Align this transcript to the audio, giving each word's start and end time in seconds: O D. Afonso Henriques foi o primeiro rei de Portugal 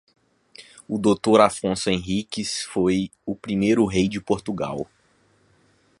O 0.87 0.97
D. 0.97 1.11
Afonso 1.39 1.91
Henriques 1.91 2.63
foi 2.63 3.11
o 3.23 3.35
primeiro 3.35 3.85
rei 3.85 4.07
de 4.09 4.19
Portugal 4.19 4.89